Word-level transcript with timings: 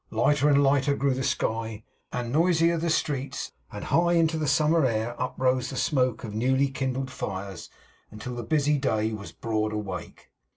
Lighter 0.09 0.49
and 0.49 0.63
lighter 0.63 0.95
grew 0.95 1.13
the 1.13 1.21
sky, 1.23 1.83
and 2.11 2.31
noisier 2.33 2.75
the 2.75 2.89
streets; 2.89 3.51
and 3.71 3.83
high 3.83 4.13
into 4.13 4.35
the 4.35 4.47
summer 4.47 4.83
air 4.83 5.13
uprose 5.21 5.69
the 5.69 5.75
smoke 5.77 6.23
of 6.23 6.33
newly 6.33 6.69
kindled 6.69 7.11
fires, 7.11 7.69
until 8.09 8.33
the 8.33 8.41
busy 8.41 8.79
day 8.79 9.11
was 9.13 9.31
broad 9.31 9.71
awake. 9.73 10.31